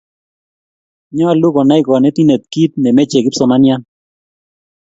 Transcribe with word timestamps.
nyoluu 1.15 1.53
kunai 1.55 1.83
konetinte 1.87 2.35
kiit 2.51 2.71
nemeche 2.81 3.17
kipsomanian 3.25 3.81